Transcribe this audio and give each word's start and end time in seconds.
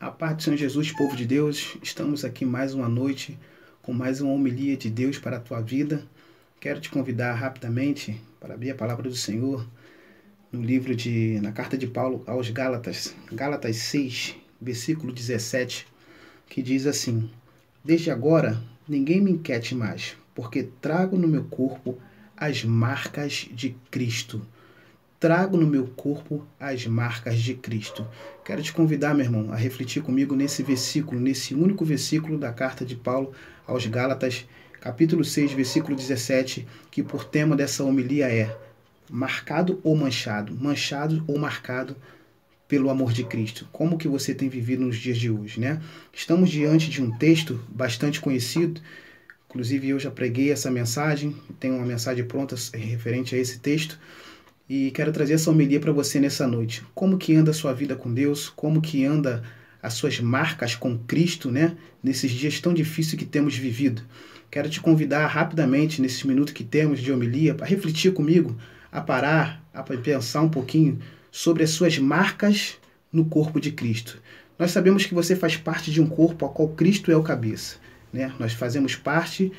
A 0.00 0.10
paz 0.10 0.34
do 0.34 0.42
Senhor 0.42 0.56
Jesus, 0.56 0.90
povo 0.90 1.14
de 1.14 1.26
Deus, 1.26 1.76
estamos 1.82 2.24
aqui 2.24 2.42
mais 2.46 2.72
uma 2.72 2.88
noite 2.88 3.38
com 3.82 3.92
mais 3.92 4.22
uma 4.22 4.32
homilia 4.32 4.74
de 4.74 4.88
Deus 4.88 5.18
para 5.18 5.36
a 5.36 5.40
tua 5.40 5.60
vida. 5.60 6.02
Quero 6.58 6.80
te 6.80 6.88
convidar 6.88 7.34
rapidamente 7.34 8.18
para 8.40 8.54
abrir 8.54 8.70
a 8.70 8.74
palavra 8.74 9.10
do 9.10 9.14
Senhor 9.14 9.68
no 10.50 10.62
livro 10.62 10.96
de 10.96 11.38
na 11.42 11.52
carta 11.52 11.76
de 11.76 11.86
Paulo 11.86 12.24
aos 12.26 12.48
Gálatas, 12.48 13.14
Gálatas 13.30 13.76
6, 13.76 14.36
versículo 14.58 15.12
17, 15.12 15.86
que 16.48 16.62
diz 16.62 16.86
assim: 16.86 17.30
Desde 17.84 18.10
agora 18.10 18.58
ninguém 18.88 19.20
me 19.20 19.32
inquiete 19.32 19.74
mais, 19.74 20.16
porque 20.34 20.62
trago 20.80 21.18
no 21.18 21.28
meu 21.28 21.44
corpo 21.44 21.98
as 22.34 22.64
marcas 22.64 23.50
de 23.52 23.76
Cristo 23.90 24.40
trago 25.20 25.58
no 25.58 25.66
meu 25.66 25.86
corpo 25.86 26.46
as 26.58 26.86
marcas 26.86 27.38
de 27.38 27.52
Cristo. 27.52 28.08
Quero 28.42 28.62
te 28.62 28.72
convidar, 28.72 29.14
meu 29.14 29.26
irmão, 29.26 29.52
a 29.52 29.56
refletir 29.56 30.02
comigo 30.02 30.34
nesse 30.34 30.62
versículo, 30.62 31.20
nesse 31.20 31.54
único 31.54 31.84
versículo 31.84 32.38
da 32.38 32.50
carta 32.50 32.86
de 32.86 32.96
Paulo 32.96 33.32
aos 33.66 33.84
Gálatas, 33.84 34.46
capítulo 34.80 35.22
6, 35.22 35.52
versículo 35.52 35.94
17, 35.94 36.66
que 36.90 37.02
por 37.02 37.22
tema 37.22 37.54
dessa 37.54 37.84
homilia 37.84 38.32
é 38.32 38.56
marcado 39.10 39.78
ou 39.84 39.94
manchado, 39.94 40.56
manchado 40.58 41.22
ou 41.26 41.38
marcado 41.38 41.94
pelo 42.66 42.88
amor 42.88 43.12
de 43.12 43.24
Cristo. 43.24 43.68
Como 43.70 43.98
que 43.98 44.08
você 44.08 44.34
tem 44.34 44.48
vivido 44.48 44.86
nos 44.86 44.96
dias 44.96 45.18
de 45.18 45.30
hoje, 45.30 45.60
né? 45.60 45.82
Estamos 46.14 46.48
diante 46.48 46.88
de 46.88 47.02
um 47.02 47.10
texto 47.10 47.62
bastante 47.68 48.22
conhecido, 48.22 48.80
inclusive 49.50 49.90
eu 49.90 49.98
já 49.98 50.10
preguei 50.10 50.50
essa 50.50 50.70
mensagem, 50.70 51.36
tenho 51.58 51.74
uma 51.76 51.84
mensagem 51.84 52.24
pronta 52.24 52.56
referente 52.72 53.34
a 53.34 53.38
esse 53.38 53.58
texto 53.58 53.98
e 54.70 54.92
quero 54.92 55.10
trazer 55.10 55.34
essa 55.34 55.50
homilia 55.50 55.80
para 55.80 55.90
você 55.90 56.20
nessa 56.20 56.46
noite. 56.46 56.84
Como 56.94 57.18
que 57.18 57.34
anda 57.34 57.50
a 57.50 57.54
sua 57.54 57.72
vida 57.72 57.96
com 57.96 58.14
Deus? 58.14 58.48
Como 58.48 58.80
que 58.80 59.04
anda 59.04 59.42
as 59.82 59.94
suas 59.94 60.20
marcas 60.20 60.76
com 60.76 60.96
Cristo, 60.96 61.50
né? 61.50 61.76
Nesses 62.00 62.30
dias 62.30 62.60
tão 62.60 62.72
difíceis 62.72 63.18
que 63.18 63.24
temos 63.24 63.56
vivido. 63.56 64.00
Quero 64.48 64.70
te 64.70 64.80
convidar 64.80 65.26
rapidamente, 65.26 66.00
nesses 66.00 66.22
minutos 66.22 66.54
que 66.54 66.62
temos 66.62 67.00
de 67.00 67.10
homilia, 67.10 67.52
para 67.52 67.66
refletir 67.66 68.12
comigo, 68.12 68.56
a 68.92 69.00
parar, 69.00 69.60
a 69.74 69.82
pensar 69.82 70.42
um 70.42 70.48
pouquinho 70.48 71.00
sobre 71.32 71.64
as 71.64 71.70
suas 71.70 71.98
marcas 71.98 72.78
no 73.12 73.24
corpo 73.24 73.60
de 73.60 73.72
Cristo. 73.72 74.22
Nós 74.56 74.70
sabemos 74.70 75.04
que 75.04 75.14
você 75.14 75.34
faz 75.34 75.56
parte 75.56 75.90
de 75.90 76.00
um 76.00 76.06
corpo 76.06 76.44
ao 76.44 76.52
qual 76.52 76.68
Cristo 76.68 77.10
é 77.10 77.16
o 77.16 77.24
cabeça. 77.24 77.78
Né? 78.12 78.32
Nós 78.38 78.52
fazemos 78.52 78.94
parte 78.94 79.50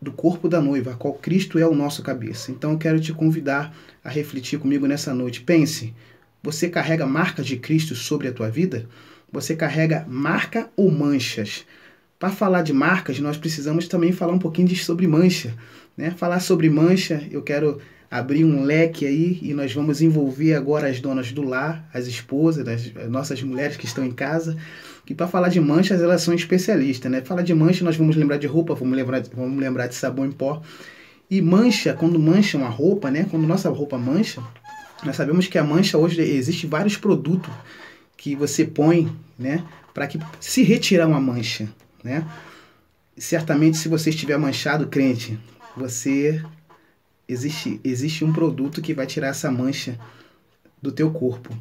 do 0.00 0.12
corpo 0.12 0.48
da 0.48 0.60
noiva, 0.60 0.92
a 0.92 0.94
qual 0.94 1.14
Cristo 1.14 1.58
é 1.58 1.66
o 1.66 1.74
nosso 1.74 2.02
cabeça. 2.02 2.50
Então 2.50 2.72
eu 2.72 2.78
quero 2.78 3.00
te 3.00 3.12
convidar 3.12 3.74
a 4.04 4.10
refletir 4.10 4.58
comigo 4.58 4.86
nessa 4.86 5.14
noite. 5.14 5.40
Pense, 5.40 5.94
você 6.42 6.68
carrega 6.68 7.06
marcas 7.06 7.46
de 7.46 7.56
Cristo 7.56 7.94
sobre 7.94 8.28
a 8.28 8.32
tua 8.32 8.50
vida? 8.50 8.86
Você 9.32 9.56
carrega 9.56 10.04
marca 10.08 10.70
ou 10.76 10.90
manchas? 10.90 11.64
Para 12.18 12.30
falar 12.30 12.62
de 12.62 12.72
marcas, 12.72 13.18
nós 13.18 13.36
precisamos 13.36 13.88
também 13.88 14.12
falar 14.12 14.32
um 14.32 14.38
pouquinho 14.38 14.68
de 14.68 14.76
sobre 14.76 15.06
mancha. 15.06 15.54
Né? 15.96 16.10
Falar 16.12 16.40
sobre 16.40 16.70
mancha, 16.70 17.26
eu 17.30 17.42
quero 17.42 17.80
abrir 18.10 18.44
um 18.44 18.62
leque 18.62 19.04
aí 19.04 19.38
e 19.42 19.52
nós 19.52 19.72
vamos 19.72 20.00
envolver 20.00 20.54
agora 20.54 20.88
as 20.88 21.00
donas 21.00 21.32
do 21.32 21.42
lar, 21.42 21.88
as 21.92 22.06
esposas, 22.06 22.66
as 22.68 23.10
nossas 23.10 23.42
mulheres 23.42 23.76
que 23.76 23.84
estão 23.84 24.04
em 24.04 24.12
casa, 24.12 24.56
que 25.06 25.14
para 25.14 25.28
falar 25.28 25.48
de 25.48 25.60
manchas 25.60 26.02
elas 26.02 26.20
são 26.20 26.34
especialistas, 26.34 27.10
né? 27.10 27.22
Falar 27.22 27.42
de 27.42 27.54
mancha 27.54 27.84
nós 27.84 27.96
vamos 27.96 28.16
lembrar 28.16 28.38
de 28.38 28.48
roupa, 28.48 28.74
vamos 28.74 28.96
lembrar, 28.96 29.22
vamos 29.32 29.58
lembrar 29.58 29.86
de 29.86 29.94
sabão 29.94 30.26
em 30.26 30.32
pó. 30.32 30.60
E 31.30 31.40
mancha, 31.40 31.94
quando 31.94 32.18
mancha 32.18 32.58
uma 32.58 32.68
roupa, 32.68 33.08
né? 33.08 33.24
Quando 33.30 33.46
nossa 33.46 33.70
roupa 33.70 33.96
mancha, 33.96 34.42
nós 35.04 35.14
sabemos 35.14 35.46
que 35.46 35.56
a 35.56 35.64
mancha 35.64 35.96
hoje 35.96 36.20
existe 36.20 36.66
vários 36.66 36.96
produtos 36.96 37.52
que 38.16 38.34
você 38.34 38.64
põe, 38.64 39.10
né? 39.38 39.64
Para 39.94 40.08
que 40.08 40.18
se 40.40 40.64
retirar 40.64 41.06
uma 41.06 41.20
mancha, 41.20 41.68
né? 42.02 42.26
Certamente 43.16 43.76
se 43.76 43.88
você 43.88 44.10
estiver 44.10 44.36
manchado, 44.36 44.88
crente, 44.88 45.38
você 45.76 46.42
existe 47.28 47.80
existe 47.84 48.24
um 48.24 48.32
produto 48.32 48.82
que 48.82 48.92
vai 48.92 49.06
tirar 49.06 49.28
essa 49.28 49.52
mancha 49.52 49.96
do 50.82 50.90
teu 50.90 51.12
corpo. 51.12 51.56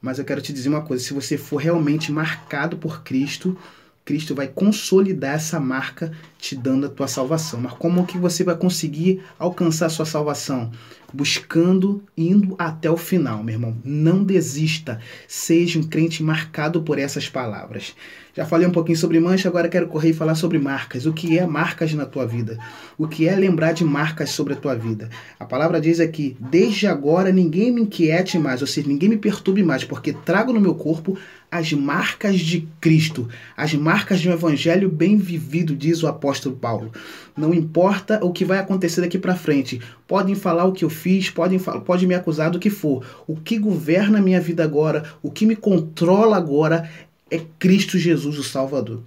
Mas 0.00 0.18
eu 0.18 0.24
quero 0.24 0.40
te 0.40 0.52
dizer 0.52 0.68
uma 0.68 0.82
coisa: 0.82 1.04
se 1.04 1.12
você 1.12 1.36
for 1.36 1.56
realmente 1.56 2.10
marcado 2.10 2.76
por 2.76 3.02
Cristo, 3.02 3.56
Cristo 4.04 4.34
vai 4.34 4.48
consolidar 4.48 5.34
essa 5.34 5.60
marca 5.60 6.10
te 6.38 6.56
dando 6.56 6.86
a 6.86 6.88
tua 6.88 7.06
salvação. 7.06 7.60
Mas 7.60 7.72
como 7.74 8.06
que 8.06 8.18
você 8.18 8.42
vai 8.42 8.56
conseguir 8.56 9.22
alcançar 9.38 9.86
a 9.86 9.90
sua 9.90 10.06
salvação? 10.06 10.72
Buscando, 11.12 12.02
indo 12.16 12.54
até 12.58 12.90
o 12.90 12.96
final, 12.96 13.42
meu 13.42 13.54
irmão. 13.54 13.76
Não 13.84 14.22
desista. 14.22 15.00
Seja 15.26 15.78
um 15.78 15.82
crente 15.82 16.22
marcado 16.22 16.82
por 16.82 16.98
essas 16.98 17.28
palavras. 17.28 17.94
Já 18.34 18.46
falei 18.46 18.66
um 18.66 18.70
pouquinho 18.70 18.96
sobre 18.96 19.18
mancha, 19.18 19.48
agora 19.48 19.68
quero 19.68 19.88
correr 19.88 20.10
e 20.10 20.14
falar 20.14 20.36
sobre 20.36 20.58
marcas. 20.58 21.04
O 21.04 21.12
que 21.12 21.36
é 21.36 21.44
marcas 21.44 21.92
na 21.94 22.06
tua 22.06 22.26
vida? 22.26 22.58
O 22.96 23.08
que 23.08 23.28
é 23.28 23.34
lembrar 23.34 23.72
de 23.72 23.84
marcas 23.84 24.30
sobre 24.30 24.52
a 24.52 24.56
tua 24.56 24.74
vida? 24.74 25.10
A 25.38 25.44
palavra 25.44 25.80
diz 25.80 25.98
aqui: 25.98 26.36
desde 26.38 26.86
agora 26.86 27.32
ninguém 27.32 27.72
me 27.72 27.82
inquiete 27.82 28.38
mais, 28.38 28.60
ou 28.60 28.66
seja, 28.66 28.86
ninguém 28.86 29.08
me 29.08 29.16
perturbe 29.16 29.62
mais, 29.64 29.84
porque 29.84 30.12
trago 30.12 30.52
no 30.52 30.60
meu 30.60 30.74
corpo 30.74 31.18
as 31.50 31.72
marcas 31.72 32.38
de 32.38 32.68
Cristo, 32.80 33.28
as 33.56 33.74
marcas 33.74 34.20
de 34.20 34.28
um 34.28 34.32
evangelho 34.32 34.88
bem 34.88 35.16
vivido, 35.16 35.74
diz 35.74 36.02
o 36.02 36.06
apóstolo 36.06 36.54
Paulo. 36.54 36.92
Não 37.36 37.52
importa 37.52 38.24
o 38.24 38.32
que 38.32 38.44
vai 38.44 38.58
acontecer 38.58 39.00
daqui 39.00 39.18
para 39.18 39.34
frente. 39.34 39.80
Podem 40.10 40.34
falar 40.34 40.64
o 40.64 40.72
que 40.72 40.84
eu 40.84 40.90
fiz, 40.90 41.30
podem 41.30 41.60
pode 41.60 42.04
me 42.04 42.16
acusar 42.16 42.50
do 42.50 42.58
que 42.58 42.68
for. 42.68 43.06
O 43.28 43.36
que 43.36 43.56
governa 43.56 44.18
a 44.18 44.20
minha 44.20 44.40
vida 44.40 44.64
agora, 44.64 45.04
o 45.22 45.30
que 45.30 45.46
me 45.46 45.54
controla 45.54 46.36
agora 46.36 46.90
é 47.30 47.40
Cristo 47.60 47.96
Jesus, 47.96 48.36
o 48.36 48.42
Salvador. 48.42 49.04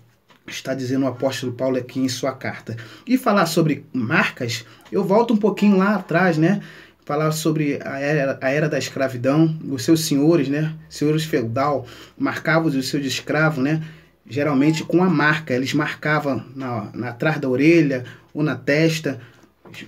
Está 0.47 0.73
dizendo 0.73 1.03
o 1.03 1.09
apóstolo 1.09 1.51
Paulo 1.51 1.75
aqui 1.75 1.99
em 1.99 2.07
sua 2.07 2.31
carta. 2.31 2.77
E 3.05 3.17
falar 3.17 3.47
sobre 3.47 3.85
marcas, 3.91 4.63
eu 4.89 5.03
volto 5.03 5.33
um 5.33 5.37
pouquinho 5.37 5.77
lá 5.77 5.95
atrás, 5.95 6.37
né? 6.37 6.61
falar 7.03 7.33
sobre 7.33 7.81
a 7.83 7.99
era, 7.99 8.39
a 8.41 8.49
era 8.49 8.69
da 8.69 8.77
escravidão, 8.77 9.59
os 9.69 9.83
seus 9.83 10.05
senhores, 10.05 10.47
né, 10.47 10.73
senhores 10.87 11.25
feudal, 11.25 11.85
marcavam 12.17 12.69
os 12.69 12.87
seus 12.87 13.05
escravos, 13.05 13.61
né, 13.61 13.83
geralmente 14.25 14.85
com 14.85 15.03
a 15.03 15.09
marca, 15.09 15.53
eles 15.53 15.73
marcavam 15.73 16.45
na, 16.55 16.89
na 16.93 17.09
atrás 17.09 17.39
da 17.39 17.49
orelha 17.49 18.05
ou 18.33 18.41
na 18.41 18.55
testa, 18.55 19.19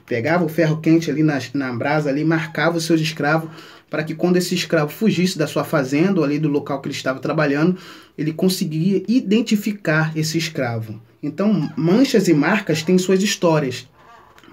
pegavam 0.06 0.48
o 0.48 0.50
ferro 0.50 0.82
quente 0.82 1.10
ali 1.10 1.24
na, 1.24 1.40
na 1.54 1.74
brasa 1.74 2.10
ali, 2.10 2.24
marcavam 2.24 2.78
os 2.78 2.86
seus 2.86 3.02
escravos 3.02 3.50
para 3.90 4.04
que 4.04 4.16
quando 4.16 4.38
esse 4.38 4.56
escravo 4.56 4.92
fugisse 4.92 5.38
da 5.38 5.48
sua 5.48 5.64
fazenda 5.64 6.20
ou 6.20 6.26
ali 6.26 6.40
do 6.40 6.50
local 6.50 6.82
que 6.82 6.88
ele 6.88 6.96
estava 6.96 7.20
trabalhando, 7.20 7.78
ele 8.18 8.34
conseguia 8.34 9.04
identificar 9.08 10.12
esse 10.18 10.38
escravo. 10.38 11.00
Então, 11.22 11.72
manchas 11.78 12.28
e 12.28 12.34
marcas 12.34 12.84
têm 12.84 12.98
suas 12.98 13.22
histórias. 13.22 13.88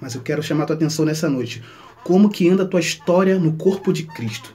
Mas 0.01 0.15
eu 0.15 0.21
quero 0.21 0.43
chamar 0.43 0.65
a 0.65 0.67
tua 0.67 0.77
atenção 0.77 1.05
nessa 1.05 1.29
noite 1.29 1.63
como 2.05 2.29
que 2.29 2.49
anda 2.49 2.65
a 2.65 2.67
tua 2.67 2.81
história 2.81 3.39
no 3.39 3.53
corpo 3.53 3.93
de 3.93 4.03
Cristo, 4.05 4.55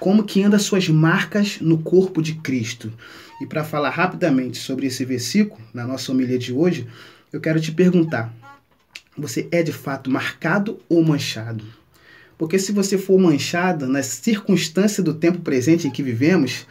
como 0.00 0.24
que 0.24 0.42
anda 0.42 0.56
as 0.56 0.62
suas 0.62 0.88
marcas 0.88 1.58
no 1.60 1.78
corpo 1.78 2.22
de 2.22 2.34
Cristo. 2.34 2.92
E 3.40 3.46
para 3.46 3.64
falar 3.64 3.90
rapidamente 3.90 4.58
sobre 4.58 4.86
esse 4.86 5.04
versículo, 5.04 5.60
na 5.72 5.86
nossa 5.86 6.12
homilia 6.12 6.38
de 6.38 6.52
hoje, 6.52 6.86
eu 7.32 7.40
quero 7.40 7.60
te 7.60 7.72
perguntar: 7.72 8.32
você 9.16 9.48
é 9.50 9.62
de 9.62 9.72
fato 9.72 10.10
marcado 10.10 10.78
ou 10.88 11.04
manchado? 11.04 11.64
Porque 12.36 12.58
se 12.58 12.72
você 12.72 12.98
for 12.98 13.18
manchado 13.18 13.86
nas 13.86 14.06
circunstâncias 14.06 15.04
do 15.04 15.14
tempo 15.14 15.38
presente 15.38 15.86
em 15.86 15.90
que 15.90 16.02
vivemos, 16.02 16.66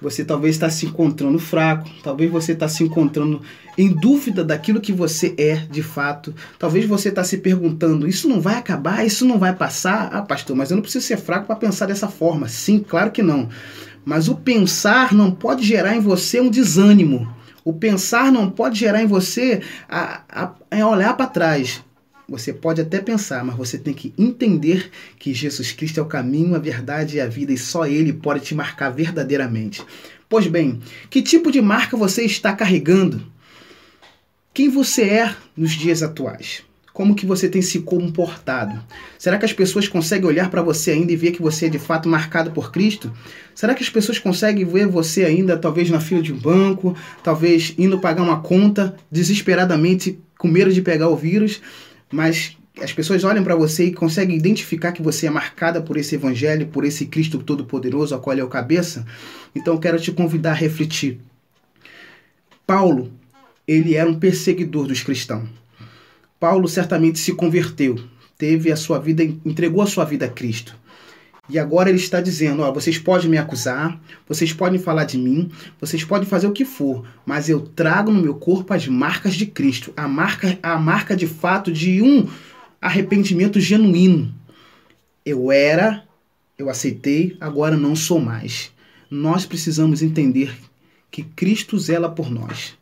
você 0.00 0.24
talvez 0.24 0.54
está 0.54 0.70
se 0.70 0.86
encontrando 0.86 1.38
fraco, 1.38 1.90
talvez 2.02 2.30
você 2.30 2.52
está 2.52 2.68
se 2.68 2.82
encontrando 2.82 3.42
em 3.76 3.88
dúvida 3.88 4.42
daquilo 4.42 4.80
que 4.80 4.92
você 4.92 5.34
é 5.36 5.56
de 5.56 5.82
fato. 5.82 6.34
Talvez 6.58 6.86
você 6.86 7.10
está 7.10 7.22
se 7.22 7.38
perguntando: 7.38 8.08
isso 8.08 8.28
não 8.28 8.40
vai 8.40 8.54
acabar, 8.54 9.04
isso 9.04 9.26
não 9.26 9.38
vai 9.38 9.54
passar? 9.54 10.08
Ah, 10.12 10.22
pastor, 10.22 10.56
mas 10.56 10.70
eu 10.70 10.76
não 10.76 10.82
preciso 10.82 11.06
ser 11.06 11.18
fraco 11.18 11.46
para 11.46 11.56
pensar 11.56 11.86
dessa 11.86 12.08
forma. 12.08 12.48
Sim, 12.48 12.78
claro 12.78 13.10
que 13.10 13.22
não. 13.22 13.48
Mas 14.04 14.28
o 14.28 14.36
pensar 14.36 15.12
não 15.12 15.30
pode 15.30 15.66
gerar 15.66 15.94
em 15.94 16.00
você 16.00 16.40
um 16.40 16.48
desânimo. 16.48 17.30
O 17.64 17.72
pensar 17.72 18.32
não 18.32 18.50
pode 18.50 18.78
gerar 18.78 19.02
em 19.02 19.06
você 19.06 19.62
a, 19.88 20.22
a, 20.28 20.54
a 20.70 20.86
olhar 20.88 21.16
para 21.16 21.26
trás. 21.26 21.82
Você 22.28 22.52
pode 22.52 22.80
até 22.80 23.00
pensar, 23.00 23.44
mas 23.44 23.56
você 23.56 23.76
tem 23.76 23.92
que 23.92 24.14
entender 24.16 24.90
que 25.18 25.34
Jesus 25.34 25.72
Cristo 25.72 25.98
é 25.98 26.02
o 26.02 26.06
caminho, 26.06 26.54
a 26.54 26.60
verdade 26.60 27.16
e 27.16 27.20
a 27.20 27.26
vida 27.26 27.52
e 27.52 27.58
só 27.58 27.86
Ele 27.86 28.12
pode 28.12 28.44
te 28.44 28.54
marcar 28.54 28.90
verdadeiramente. 28.90 29.82
Pois 30.28 30.46
bem, 30.46 30.80
que 31.10 31.22
tipo 31.22 31.50
de 31.50 31.60
marca 31.60 31.96
você 31.96 32.24
está 32.24 32.54
carregando? 32.54 33.26
Quem 34.54 34.68
você 34.68 35.02
é 35.02 35.36
nos 35.56 35.72
dias 35.72 36.04
atuais? 36.04 36.62
Como 36.92 37.14
que 37.14 37.24
você 37.24 37.48
tem 37.48 37.62
se 37.62 37.80
comportado? 37.80 38.82
Será 39.18 39.38
que 39.38 39.44
as 39.44 39.52
pessoas 39.52 39.86
conseguem 39.86 40.26
olhar 40.28 40.50
para 40.50 40.62
você 40.62 40.90
ainda 40.90 41.12
e 41.12 41.16
ver 41.16 41.30
que 41.30 41.42
você 41.42 41.66
é 41.66 41.68
de 41.68 41.78
fato 41.78 42.08
marcado 42.08 42.50
por 42.50 42.72
Cristo? 42.72 43.12
Será 43.54 43.74
que 43.74 43.82
as 43.82 43.88
pessoas 43.88 44.18
conseguem 44.18 44.64
ver 44.64 44.86
você 44.86 45.24
ainda, 45.24 45.56
talvez 45.56 45.88
na 45.88 46.00
fila 46.00 46.20
de 46.20 46.32
um 46.32 46.38
banco, 46.38 46.96
talvez 47.22 47.74
indo 47.78 48.00
pagar 48.00 48.22
uma 48.22 48.40
conta, 48.40 48.96
desesperadamente 49.10 50.18
com 50.38 50.48
medo 50.48 50.72
de 50.72 50.82
pegar 50.82 51.08
o 51.08 51.16
vírus? 51.16 51.60
mas 52.10 52.56
as 52.80 52.92
pessoas 52.92 53.24
olham 53.24 53.44
para 53.44 53.54
você 53.54 53.86
e 53.86 53.94
conseguem 53.94 54.36
identificar 54.36 54.92
que 54.92 55.02
você 55.02 55.26
é 55.26 55.30
marcada 55.30 55.80
por 55.80 55.96
esse 55.96 56.14
evangelho, 56.14 56.66
por 56.66 56.84
esse 56.84 57.06
Cristo 57.06 57.38
todo-poderoso, 57.38 58.14
a 58.14 58.18
qual 58.18 58.36
é 58.36 58.42
o 58.42 58.48
cabeça. 58.48 59.06
Então 59.54 59.74
eu 59.74 59.80
quero 59.80 60.00
te 60.00 60.10
convidar 60.10 60.52
a 60.52 60.54
refletir. 60.54 61.20
Paulo, 62.66 63.12
ele 63.66 63.94
era 63.94 64.08
um 64.08 64.18
perseguidor 64.18 64.86
dos 64.86 65.02
cristãos. 65.02 65.48
Paulo 66.40 66.66
certamente 66.66 67.18
se 67.18 67.34
converteu, 67.34 68.02
teve 68.38 68.72
a 68.72 68.76
sua 68.76 68.98
vida, 68.98 69.22
entregou 69.22 69.82
a 69.82 69.86
sua 69.86 70.06
vida 70.06 70.24
a 70.24 70.28
Cristo. 70.28 70.74
E 71.50 71.58
agora 71.58 71.90
ele 71.90 71.98
está 71.98 72.18
dizendo: 72.18 72.62
ó, 72.62 72.72
vocês 72.72 72.98
podem 72.98 73.28
me 73.28 73.36
acusar, 73.36 74.00
vocês 74.26 74.50
podem 74.50 74.78
falar 74.78 75.04
de 75.04 75.18
mim, 75.18 75.50
vocês 75.78 76.02
podem 76.02 76.26
fazer 76.26 76.46
o 76.46 76.52
que 76.52 76.64
for, 76.64 77.04
mas 77.26 77.50
eu 77.50 77.60
trago 77.60 78.10
no 78.10 78.22
meu 78.22 78.34
corpo 78.36 78.72
as 78.72 78.88
marcas 78.88 79.34
de 79.34 79.44
Cristo, 79.44 79.92
a 79.94 80.08
marca, 80.08 80.58
a 80.62 80.78
marca 80.78 81.14
de 81.14 81.26
fato 81.26 81.70
de 81.70 82.00
um 82.00 82.26
arrependimento 82.80 83.60
genuíno. 83.60 84.34
Eu 85.26 85.52
era, 85.52 86.04
eu 86.56 86.70
aceitei, 86.70 87.36
agora 87.38 87.76
não 87.76 87.94
sou 87.94 88.18
mais. 88.18 88.72
Nós 89.10 89.44
precisamos 89.44 90.00
entender 90.00 90.56
que 91.10 91.22
Cristo 91.22 91.78
zela 91.78 92.08
por 92.08 92.30
nós. 92.30 92.79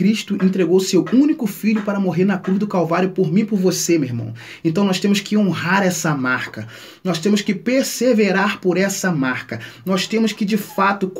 Cristo 0.00 0.34
entregou 0.42 0.80
seu 0.80 1.04
único 1.12 1.46
filho 1.46 1.82
para 1.82 2.00
morrer 2.00 2.24
na 2.24 2.38
cruz 2.38 2.58
do 2.58 2.66
Calvário 2.66 3.10
por 3.10 3.30
mim 3.30 3.42
e 3.42 3.44
por 3.44 3.58
você, 3.58 3.98
meu 3.98 4.08
irmão. 4.08 4.32
Então 4.64 4.82
nós 4.82 4.98
temos 4.98 5.20
que 5.20 5.36
honrar 5.36 5.82
essa 5.82 6.16
marca. 6.16 6.66
Nós 7.04 7.18
temos 7.18 7.42
que 7.42 7.54
perseverar 7.54 8.62
por 8.62 8.78
essa 8.78 9.12
marca. 9.12 9.60
Nós 9.84 10.06
temos 10.06 10.32
que 10.32 10.46
de 10.46 10.56
fato 10.56 11.12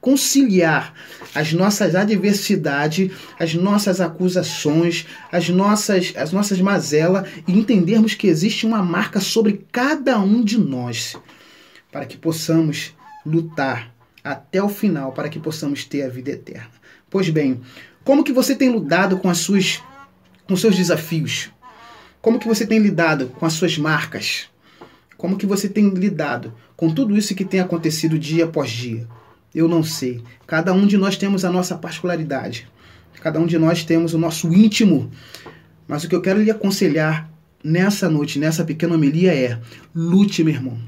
conciliar 0.00 0.94
as 1.34 1.52
nossas 1.52 1.96
adversidades, 1.96 3.10
as 3.40 3.54
nossas 3.54 4.00
acusações, 4.00 5.04
as 5.32 5.48
nossas 5.48 6.14
as 6.16 6.30
nossas 6.30 6.60
mazelas 6.60 7.28
e 7.44 7.58
entendermos 7.58 8.14
que 8.14 8.28
existe 8.28 8.64
uma 8.66 8.84
marca 8.84 9.18
sobre 9.18 9.66
cada 9.72 10.16
um 10.20 10.44
de 10.44 10.60
nós 10.60 11.16
para 11.90 12.06
que 12.06 12.16
possamos 12.16 12.94
lutar 13.26 13.92
até 14.22 14.62
o 14.62 14.68
final 14.68 15.10
para 15.10 15.28
que 15.28 15.40
possamos 15.40 15.84
ter 15.84 16.04
a 16.04 16.08
vida 16.08 16.30
eterna. 16.30 16.70
Pois 17.08 17.30
bem, 17.30 17.60
como 18.06 18.22
que 18.22 18.32
você 18.32 18.54
tem 18.54 18.70
lidado 18.70 19.18
com 19.18 19.28
as 19.28 19.38
suas 19.38 19.82
com 20.46 20.56
seus 20.56 20.76
desafios? 20.76 21.50
Como 22.22 22.38
que 22.38 22.46
você 22.46 22.64
tem 22.64 22.78
lidado 22.78 23.26
com 23.30 23.44
as 23.44 23.54
suas 23.54 23.76
marcas? 23.76 24.46
Como 25.16 25.36
que 25.36 25.44
você 25.44 25.68
tem 25.68 25.88
lidado 25.88 26.54
com 26.76 26.88
tudo 26.88 27.18
isso 27.18 27.34
que 27.34 27.44
tem 27.44 27.58
acontecido 27.58 28.16
dia 28.16 28.44
após 28.44 28.70
dia? 28.70 29.08
Eu 29.52 29.66
não 29.66 29.82
sei. 29.82 30.22
Cada 30.46 30.72
um 30.72 30.86
de 30.86 30.96
nós 30.96 31.16
temos 31.16 31.44
a 31.44 31.50
nossa 31.50 31.76
particularidade. 31.76 32.68
Cada 33.20 33.40
um 33.40 33.46
de 33.46 33.58
nós 33.58 33.82
temos 33.82 34.14
o 34.14 34.18
nosso 34.18 34.54
íntimo. 34.54 35.10
Mas 35.88 36.04
o 36.04 36.08
que 36.08 36.14
eu 36.14 36.22
quero 36.22 36.40
lhe 36.40 36.50
aconselhar 36.50 37.28
nessa 37.64 38.08
noite, 38.08 38.38
nessa 38.38 38.64
pequena 38.64 38.94
homilia 38.94 39.34
é: 39.34 39.58
lute, 39.92 40.44
meu 40.44 40.54
irmão. 40.54 40.78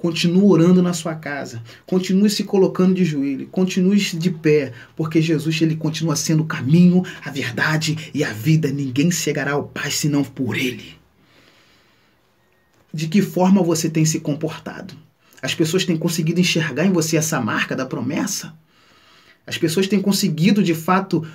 Continue 0.00 0.44
orando 0.44 0.82
na 0.82 0.94
sua 0.94 1.14
casa. 1.14 1.62
Continue 1.84 2.30
se 2.30 2.42
colocando 2.42 2.94
de 2.94 3.04
joelho. 3.04 3.46
Continue 3.48 3.98
de 3.98 4.30
pé. 4.30 4.72
Porque 4.96 5.20
Jesus 5.20 5.60
ele 5.60 5.76
continua 5.76 6.16
sendo 6.16 6.42
o 6.42 6.46
caminho, 6.46 7.02
a 7.22 7.30
verdade 7.30 8.10
e 8.14 8.24
a 8.24 8.32
vida. 8.32 8.70
Ninguém 8.70 9.10
chegará 9.10 9.52
ao 9.52 9.64
Pai 9.64 9.90
senão 9.90 10.24
por 10.24 10.56
Ele. 10.56 10.96
De 12.94 13.08
que 13.08 13.20
forma 13.20 13.62
você 13.62 13.90
tem 13.90 14.06
se 14.06 14.20
comportado? 14.20 14.94
As 15.42 15.54
pessoas 15.54 15.84
têm 15.84 15.98
conseguido 15.98 16.40
enxergar 16.40 16.86
em 16.86 16.92
você 16.92 17.18
essa 17.18 17.38
marca 17.38 17.76
da 17.76 17.84
promessa? 17.84 18.54
As 19.46 19.58
pessoas 19.58 19.86
têm 19.86 20.00
conseguido 20.00 20.62
de 20.62 20.74
fato 20.74 21.28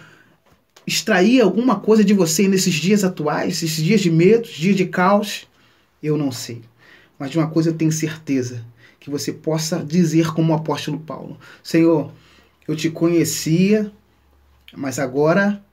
extrair 0.87 1.39
alguma 1.39 1.79
coisa 1.79 2.03
de 2.03 2.15
você 2.15 2.47
nesses 2.47 2.73
dias 2.73 3.03
atuais, 3.03 3.61
esses 3.61 3.75
dias 3.75 4.01
de 4.01 4.09
medo, 4.09 4.49
dias 4.49 4.75
de 4.75 4.85
caos? 4.85 5.45
Eu 6.01 6.17
não 6.17 6.31
sei. 6.31 6.63
Mas 7.17 7.31
de 7.31 7.37
uma 7.37 7.47
coisa 7.47 7.69
eu 7.69 7.73
tenho 7.75 7.91
certeza, 7.91 8.65
que 8.99 9.09
você 9.09 9.31
possa 9.31 9.83
dizer 9.83 10.33
como 10.33 10.51
o 10.51 10.55
apóstolo 10.55 10.99
Paulo: 10.99 11.37
Senhor, 11.63 12.11
eu 12.67 12.75
te 12.75 12.89
conhecia, 12.89 13.91
mas 14.75 14.99
agora 14.99 15.63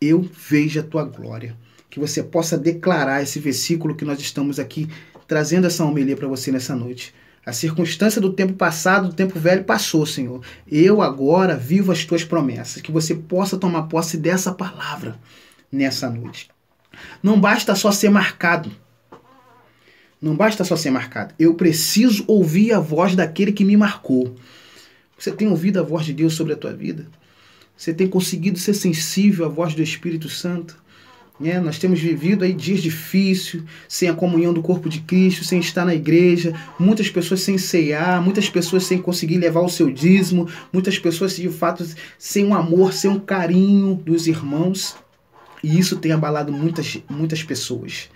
eu 0.00 0.22
vejo 0.22 0.80
a 0.80 0.82
tua 0.82 1.04
glória. 1.04 1.56
Que 1.88 2.00
você 2.00 2.22
possa 2.22 2.58
declarar 2.58 3.22
esse 3.22 3.38
versículo 3.38 3.94
que 3.94 4.04
nós 4.04 4.18
estamos 4.18 4.58
aqui 4.58 4.88
trazendo 5.28 5.66
essa 5.66 5.84
homilia 5.84 6.16
para 6.16 6.26
você 6.26 6.50
nessa 6.50 6.74
noite. 6.74 7.14
A 7.46 7.52
circunstância 7.52 8.20
do 8.20 8.32
tempo 8.32 8.54
passado, 8.54 9.08
do 9.08 9.14
tempo 9.14 9.38
velho, 9.38 9.64
passou, 9.64 10.04
Senhor. 10.06 10.40
Eu 10.66 11.02
agora 11.02 11.56
vivo 11.56 11.92
as 11.92 12.04
tuas 12.04 12.24
promessas. 12.24 12.80
Que 12.80 12.90
você 12.90 13.14
possa 13.14 13.58
tomar 13.58 13.84
posse 13.84 14.16
dessa 14.16 14.52
palavra 14.52 15.20
nessa 15.70 16.08
noite. 16.08 16.48
Não 17.22 17.38
basta 17.38 17.74
só 17.74 17.92
ser 17.92 18.08
marcado 18.08 18.72
não 20.24 20.34
basta 20.34 20.64
só 20.64 20.74
ser 20.74 20.90
marcado. 20.90 21.34
Eu 21.38 21.52
preciso 21.52 22.24
ouvir 22.26 22.72
a 22.72 22.80
voz 22.80 23.14
daquele 23.14 23.52
que 23.52 23.62
me 23.62 23.76
marcou. 23.76 24.34
Você 25.18 25.30
tem 25.30 25.48
ouvido 25.48 25.78
a 25.78 25.82
voz 25.82 26.06
de 26.06 26.14
Deus 26.14 26.32
sobre 26.32 26.54
a 26.54 26.56
tua 26.56 26.72
vida? 26.72 27.06
Você 27.76 27.92
tem 27.92 28.08
conseguido 28.08 28.58
ser 28.58 28.72
sensível 28.72 29.44
à 29.44 29.48
voz 29.50 29.74
do 29.74 29.82
Espírito 29.82 30.30
Santo? 30.30 30.82
É, 31.44 31.60
nós 31.60 31.78
temos 31.78 32.00
vivido 32.00 32.42
aí 32.42 32.54
dias 32.54 32.80
difíceis, 32.80 33.62
sem 33.86 34.08
a 34.08 34.14
comunhão 34.14 34.54
do 34.54 34.62
corpo 34.62 34.88
de 34.88 35.00
Cristo, 35.00 35.44
sem 35.44 35.60
estar 35.60 35.84
na 35.84 35.94
igreja, 35.94 36.54
muitas 36.78 37.10
pessoas 37.10 37.42
sem 37.42 37.58
ceiar, 37.58 38.22
muitas 38.22 38.48
pessoas 38.48 38.84
sem 38.84 39.02
conseguir 39.02 39.36
levar 39.36 39.60
o 39.60 39.68
seu 39.68 39.90
dízimo, 39.90 40.48
muitas 40.72 40.98
pessoas 40.98 41.36
de 41.36 41.50
fato 41.50 41.86
sem 42.18 42.46
um 42.46 42.54
amor, 42.54 42.94
sem 42.94 43.10
um 43.10 43.20
carinho 43.20 43.94
dos 43.94 44.26
irmãos. 44.26 44.96
E 45.62 45.78
isso 45.78 45.96
tem 45.96 46.12
abalado 46.12 46.50
muitas, 46.50 46.98
muitas 47.10 47.42
pessoas. 47.42 48.08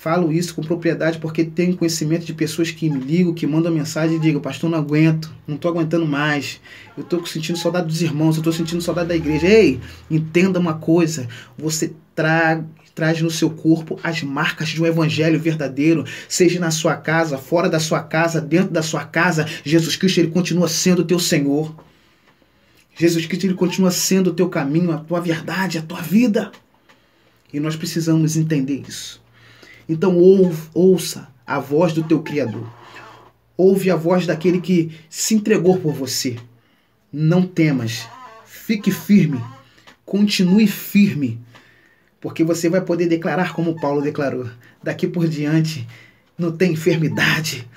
Falo 0.00 0.32
isso 0.32 0.54
com 0.54 0.62
propriedade 0.62 1.18
porque 1.18 1.42
tenho 1.44 1.76
conhecimento 1.76 2.24
de 2.24 2.32
pessoas 2.32 2.70
que 2.70 2.88
me 2.88 3.00
ligam, 3.00 3.34
que 3.34 3.48
mandam 3.48 3.72
mensagem 3.72 4.16
e 4.16 4.20
digam, 4.20 4.40
pastor, 4.40 4.70
não 4.70 4.78
aguento, 4.78 5.28
não 5.44 5.56
estou 5.56 5.72
aguentando 5.72 6.06
mais. 6.06 6.60
Eu 6.96 7.02
estou 7.02 7.26
sentindo 7.26 7.58
saudade 7.58 7.88
dos 7.88 8.00
irmãos, 8.00 8.36
eu 8.36 8.40
estou 8.40 8.52
sentindo 8.52 8.80
saudade 8.80 9.08
da 9.08 9.16
igreja. 9.16 9.48
Ei, 9.48 9.80
entenda 10.08 10.60
uma 10.60 10.74
coisa, 10.74 11.26
você 11.58 11.92
tra 12.14 12.62
traz 12.94 13.20
no 13.20 13.30
seu 13.30 13.50
corpo 13.50 13.98
as 14.02 14.22
marcas 14.22 14.68
de 14.68 14.80
um 14.80 14.86
evangelho 14.86 15.38
verdadeiro, 15.38 16.04
seja 16.28 16.60
na 16.60 16.70
sua 16.70 16.94
casa, 16.96 17.36
fora 17.36 17.68
da 17.68 17.80
sua 17.80 18.00
casa, 18.00 18.40
dentro 18.40 18.70
da 18.70 18.82
sua 18.82 19.04
casa, 19.04 19.46
Jesus 19.64 19.96
Cristo 19.96 20.18
ele 20.18 20.30
continua 20.30 20.68
sendo 20.68 21.02
o 21.02 21.04
teu 21.04 21.18
Senhor. 21.18 21.74
Jesus 22.96 23.26
Cristo 23.26 23.46
ele 23.46 23.54
continua 23.54 23.90
sendo 23.90 24.30
o 24.30 24.34
teu 24.34 24.48
caminho, 24.48 24.92
a 24.92 24.98
tua 24.98 25.20
verdade, 25.20 25.76
a 25.76 25.82
tua 25.82 26.00
vida. 26.00 26.52
E 27.52 27.58
nós 27.58 27.74
precisamos 27.74 28.36
entender 28.36 28.84
isso. 28.88 29.20
Então 29.88 30.16
ouça 30.74 31.28
a 31.46 31.58
voz 31.58 31.92
do 31.92 32.02
teu 32.02 32.20
Criador. 32.20 32.68
Ouve 33.56 33.90
a 33.90 33.96
voz 33.96 34.26
daquele 34.26 34.60
que 34.60 34.92
se 35.08 35.34
entregou 35.34 35.78
por 35.78 35.92
você. 35.92 36.36
Não 37.12 37.42
temas. 37.46 38.06
Fique 38.44 38.90
firme. 38.90 39.42
Continue 40.04 40.66
firme. 40.66 41.40
Porque 42.20 42.44
você 42.44 42.68
vai 42.68 42.80
poder 42.80 43.06
declarar 43.06 43.54
como 43.54 43.80
Paulo 43.80 44.02
declarou. 44.02 44.48
Daqui 44.82 45.06
por 45.06 45.26
diante, 45.26 45.86
não 46.36 46.52
tem 46.52 46.72
enfermidade, 46.72 47.68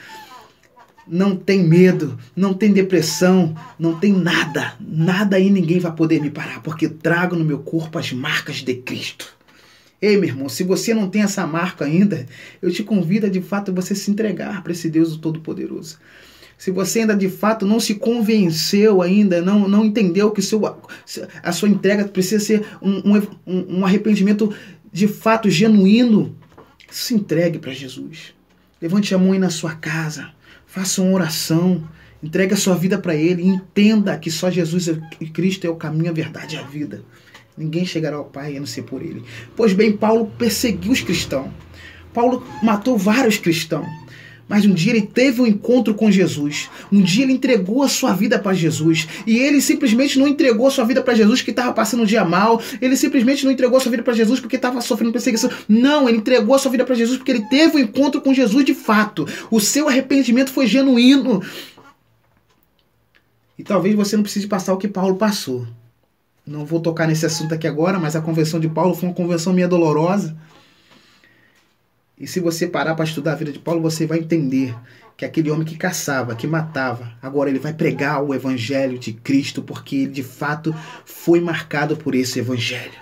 não 1.07 1.35
tem 1.35 1.63
medo, 1.63 2.17
não 2.35 2.53
tem 2.53 2.71
depressão, 2.71 3.55
não 3.77 3.99
tem 3.99 4.13
nada. 4.13 4.75
Nada 4.79 5.39
e 5.39 5.49
ninguém 5.49 5.79
vai 5.79 5.91
poder 5.91 6.21
me 6.21 6.29
parar, 6.29 6.61
porque 6.61 6.87
trago 6.87 7.35
no 7.35 7.43
meu 7.45 7.59
corpo 7.59 7.97
as 7.97 8.11
marcas 8.11 8.57
de 8.57 8.75
Cristo. 8.75 9.35
Ei, 10.01 10.17
meu 10.17 10.29
irmão, 10.29 10.49
se 10.49 10.63
você 10.63 10.93
não 10.93 11.07
tem 11.07 11.21
essa 11.21 11.45
marca 11.45 11.85
ainda, 11.85 12.25
eu 12.59 12.71
te 12.71 12.83
convido 12.83 13.27
a 13.27 13.29
de 13.29 13.39
fato 13.39 13.71
você 13.71 13.93
se 13.93 14.09
entregar 14.09 14.63
para 14.63 14.71
esse 14.71 14.89
Deus 14.89 15.15
Todo-Poderoso. 15.15 15.99
Se 16.57 16.71
você 16.71 17.01
ainda 17.01 17.15
de 17.15 17.29
fato 17.29 17.65
não 17.65 17.79
se 17.79 17.95
convenceu 17.95 19.01
ainda, 19.01 19.41
não, 19.41 19.67
não 19.67 19.85
entendeu 19.85 20.31
que 20.31 20.41
seu, 20.41 20.61
a 21.43 21.51
sua 21.51 21.69
entrega 21.69 22.05
precisa 22.05 22.43
ser 22.43 22.65
um, 22.81 23.17
um, 23.45 23.77
um 23.77 23.85
arrependimento 23.85 24.53
de 24.91 25.07
fato 25.07 25.49
genuíno, 25.49 26.35
se 26.89 27.13
entregue 27.13 27.59
para 27.59 27.71
Jesus. 27.71 28.33
Levante 28.81 29.13
a 29.13 29.17
mão 29.17 29.31
aí 29.31 29.39
na 29.39 29.49
sua 29.49 29.75
casa, 29.75 30.29
faça 30.65 31.01
uma 31.01 31.13
oração, 31.13 31.87
entregue 32.21 32.53
a 32.53 32.57
sua 32.57 32.75
vida 32.75 32.97
para 32.97 33.15
Ele, 33.15 33.43
entenda 33.43 34.17
que 34.17 34.31
só 34.31 34.49
Jesus 34.49 34.87
e 35.19 35.29
Cristo 35.29 35.65
é 35.65 35.69
o 35.69 35.75
caminho, 35.75 36.09
a 36.09 36.13
verdade 36.13 36.55
e 36.55 36.59
a 36.59 36.63
vida. 36.63 37.03
Ninguém 37.57 37.85
chegará 37.85 38.15
ao 38.15 38.25
Pai 38.25 38.55
a 38.55 38.59
não 38.59 38.65
ser 38.65 38.83
por 38.83 39.01
ele. 39.01 39.23
Pois 39.55 39.73
bem, 39.73 39.91
Paulo 39.91 40.31
perseguiu 40.37 40.91
os 40.91 41.01
cristãos. 41.01 41.49
Paulo 42.13 42.45
matou 42.61 42.97
vários 42.97 43.37
cristãos. 43.37 43.87
Mas 44.51 44.65
um 44.65 44.73
dia 44.73 44.91
ele 44.91 45.03
teve 45.03 45.41
um 45.41 45.47
encontro 45.47 45.93
com 45.93 46.11
Jesus. 46.11 46.69
Um 46.91 47.01
dia 47.01 47.23
ele 47.23 47.31
entregou 47.31 47.83
a 47.83 47.87
sua 47.87 48.11
vida 48.11 48.37
para 48.37 48.53
Jesus. 48.53 49.07
E 49.25 49.37
ele 49.37 49.61
simplesmente 49.61 50.19
não 50.19 50.27
entregou 50.27 50.67
a 50.67 50.69
sua 50.71 50.83
vida 50.83 51.01
para 51.01 51.13
Jesus 51.13 51.39
porque 51.39 51.51
estava 51.51 51.71
passando 51.71 52.03
um 52.03 52.05
dia 52.05 52.25
mal. 52.25 52.61
Ele 52.81 52.97
simplesmente 52.97 53.45
não 53.45 53.51
entregou 53.53 53.77
a 53.77 53.79
sua 53.79 53.91
vida 53.91 54.03
para 54.03 54.13
Jesus 54.13 54.41
porque 54.41 54.57
estava 54.57 54.81
sofrendo 54.81 55.13
perseguição. 55.13 55.49
Não, 55.69 56.09
ele 56.09 56.17
entregou 56.17 56.53
a 56.53 56.59
sua 56.59 56.69
vida 56.69 56.83
para 56.83 56.95
Jesus 56.95 57.17
porque 57.17 57.31
ele 57.31 57.45
teve 57.49 57.77
um 57.77 57.79
encontro 57.79 58.19
com 58.19 58.33
Jesus 58.33 58.65
de 58.65 58.73
fato. 58.73 59.25
O 59.49 59.61
seu 59.61 59.87
arrependimento 59.87 60.51
foi 60.51 60.67
genuíno. 60.67 61.41
E 63.57 63.63
talvez 63.63 63.95
você 63.95 64.17
não 64.17 64.23
precise 64.23 64.47
passar 64.47 64.73
o 64.73 64.77
que 64.77 64.87
Paulo 64.89 65.15
passou. 65.15 65.65
Não 66.45 66.65
vou 66.65 66.79
tocar 66.79 67.07
nesse 67.07 67.25
assunto 67.25 67.53
aqui 67.53 67.67
agora, 67.67 67.99
mas 67.99 68.15
a 68.15 68.21
convenção 68.21 68.59
de 68.59 68.67
Paulo 68.67 68.95
foi 68.95 69.09
uma 69.09 69.15
convenção 69.15 69.53
meio 69.53 69.69
dolorosa. 69.69 70.35
E 72.17 72.27
se 72.27 72.39
você 72.39 72.67
parar 72.67 72.95
para 72.95 73.05
estudar 73.05 73.33
a 73.33 73.35
vida 73.35 73.51
de 73.51 73.59
Paulo, 73.59 73.81
você 73.81 74.05
vai 74.05 74.19
entender 74.19 74.75
que 75.17 75.25
aquele 75.25 75.51
homem 75.51 75.65
que 75.65 75.77
caçava, 75.77 76.35
que 76.35 76.47
matava, 76.47 77.13
agora 77.21 77.49
ele 77.49 77.59
vai 77.59 77.73
pregar 77.73 78.23
o 78.23 78.33
evangelho 78.33 78.97
de 78.97 79.13
Cristo, 79.13 79.61
porque 79.61 79.95
ele 79.97 80.11
de 80.11 80.23
fato 80.23 80.73
foi 81.05 81.39
marcado 81.39 81.95
por 81.95 82.15
esse 82.15 82.39
evangelho. 82.39 82.99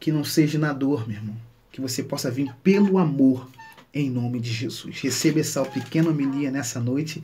Que 0.00 0.10
não 0.10 0.24
seja 0.24 0.58
na 0.58 0.72
dor, 0.72 1.06
meu 1.06 1.16
irmão, 1.16 1.36
que 1.70 1.80
você 1.80 2.02
possa 2.02 2.30
vir 2.30 2.52
pelo 2.62 2.98
amor 2.98 3.48
em 3.94 4.10
nome 4.10 4.40
de 4.40 4.52
Jesus. 4.52 5.00
Receba 5.00 5.40
essa 5.40 5.64
pequena 5.64 6.10
homilia 6.10 6.50
nessa 6.50 6.80
noite. 6.80 7.22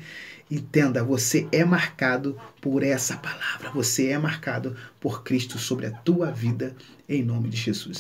Entenda, 0.51 1.05
você 1.05 1.47
é 1.53 1.65
marcado 1.65 2.39
por 2.61 2.83
essa 2.83 3.17
palavra. 3.17 3.71
Você 3.71 4.09
é 4.09 4.19
marcado 4.19 4.77
por 5.01 5.23
Cristo 5.23 5.59
sobre 5.59 5.87
a 5.87 5.91
tua 5.91 6.31
vida 6.31 6.75
em 7.09 7.23
nome 7.23 7.49
de 7.49 7.57
Jesus. 7.57 7.99